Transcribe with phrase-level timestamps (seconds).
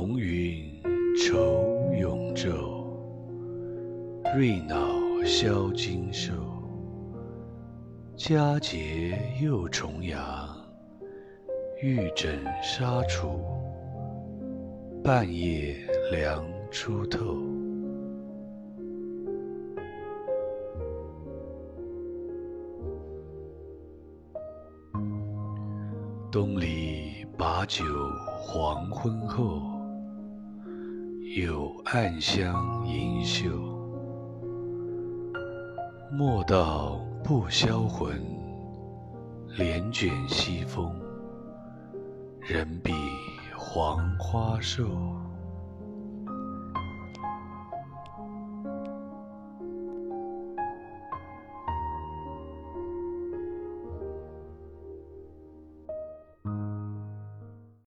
[0.00, 0.80] 浓云
[1.16, 2.86] 愁永昼
[4.32, 4.76] 瑞脑
[5.24, 6.32] 销金兽
[8.16, 10.56] 佳节又重阳
[11.82, 13.40] 玉枕纱厨
[15.02, 15.76] 半夜
[16.12, 17.36] 凉初透。
[26.30, 27.84] 东篱把酒
[28.40, 29.77] 黄昏后
[31.36, 33.50] 有暗香盈袖。
[36.10, 38.18] 莫道不销魂，
[39.58, 40.90] 帘卷西风，
[42.40, 42.94] 人比
[43.54, 44.86] 黄花瘦。